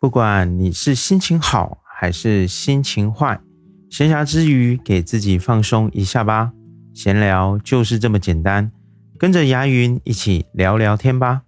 [0.00, 3.40] 不管你是心情好还是心情坏，
[3.90, 6.52] 闲暇之余给自己放松一下吧。
[6.94, 8.70] 闲聊就是这么简单，
[9.18, 11.42] 跟着牙云一起聊聊天吧。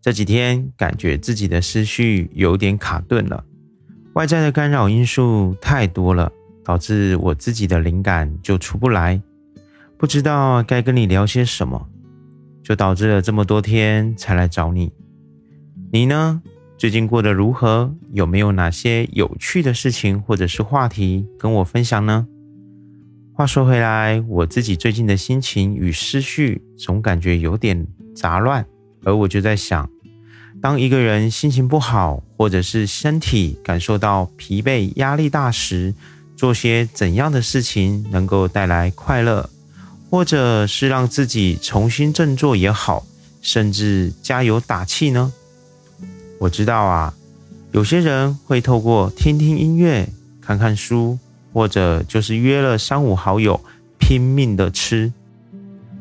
[0.00, 3.44] 这几天感觉自己的思绪有点卡顿了，
[4.14, 6.32] 外在的干扰因素太多了，
[6.64, 9.20] 导致我自己的灵感就出不来，
[9.98, 11.86] 不知道该跟你聊些什么，
[12.62, 14.90] 就导致了这么多天才来找你。
[15.92, 16.42] 你呢？
[16.84, 17.90] 最近过得如何？
[18.12, 22.26] 有没有哪些有趣的事情或者是话题跟我分享呢？
[23.32, 28.66] 话说回来，我自己最近的心情与思绪总感觉有点杂乱，
[29.02, 29.88] 而我就在想，
[30.60, 35.94] 当一个人心情不好，或者是身体感受到疲惫、压力大时，
[36.36, 39.48] 做些怎样的事情能够带来快乐，
[40.10, 43.06] 或者是让自己重新振作也好，
[43.40, 45.32] 甚至加油打气呢？
[46.44, 47.14] 我知道啊，
[47.72, 50.06] 有些人会透过听听音乐、
[50.42, 51.18] 看看书，
[51.54, 53.58] 或者就是约了三五好友
[53.98, 55.10] 拼命的吃，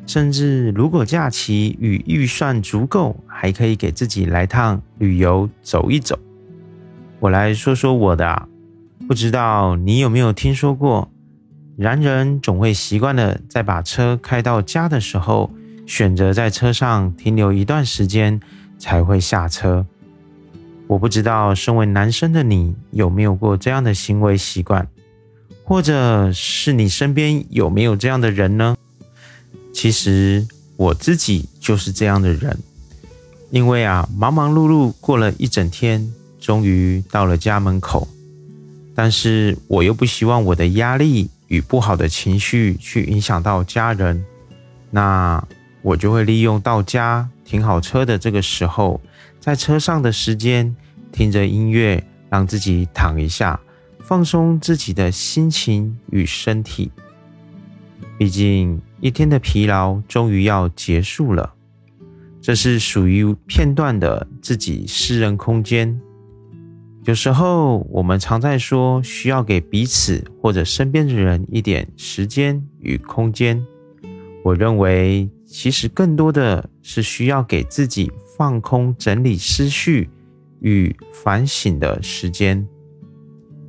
[0.05, 6.19] 甚至如果假期与预算足够，还可以给自己来趟旅游走一走。
[7.22, 8.45] 我来说说我的啊，
[9.07, 11.09] 不知道你有没有听说过，
[11.78, 15.50] 男人总会习惯的在把车开到家的时候，
[15.88, 18.41] 选择在车上停留一段时间
[18.78, 19.85] 才会下车。
[20.94, 24.88] 我不知道，身为男生的你有没有过这样的行为习惯，
[25.63, 28.77] 或者是你身边有没有这样的人呢？
[29.73, 32.55] 其实我自己就是这样的人，
[33.50, 38.07] 因为啊，忙忙碌碌过了一整天，终于到了家门口，
[38.94, 44.23] 但是我又不希望我的压力与不好的情绪去影响到家人，
[44.91, 45.44] 那
[45.84, 49.00] 我就会利用到家停好车的这个时候。
[49.39, 50.75] 在车上的时间，
[51.12, 53.59] 听着音乐，让自己躺一下，
[54.00, 56.90] 放松自己的心情与身体。
[58.18, 61.53] 毕竟一天的疲劳终于要结束了，
[62.41, 66.00] 这是属于片段的自己私人空间。
[67.03, 73.62] 有时候我们常在说，需要给彼此或者身边的人一点时间与空间。
[74.46, 78.12] 我认为，其实更多的是需要给自己。
[78.36, 80.09] 放空、整理思绪
[80.59, 80.94] 与
[81.24, 82.68] 反省的时间。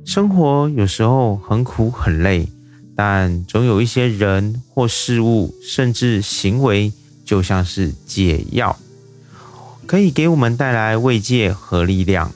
[0.03, 2.49] 生活有时候很苦很累，
[2.95, 6.91] 但总有一些人或事物，甚至行为，
[7.23, 8.75] 就像是解药，
[9.85, 12.31] 可以给我们带来慰藉和力量，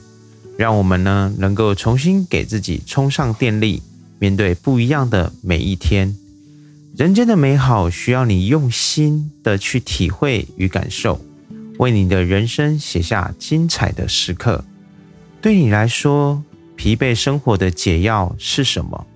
[0.56, 3.82] 让我们呢能够重新给自己充上电力，
[4.20, 6.16] 面对不一样的每一天。
[7.00, 11.18] 人间的美好需要你用心的去体会与感受。
[11.78, 14.62] 为你的人生写下精彩的时刻。
[15.40, 16.44] 对你来说，
[16.76, 19.06] 疲惫生活的解药是什么？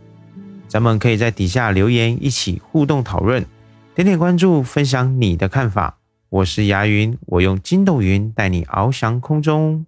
[0.67, 3.45] 咱们可以在底下留言，一起互动讨论。
[3.95, 5.99] 点点关注，分享你的看法。
[6.31, 9.85] 我是牙云，我用筋斗云带你翱翔空中。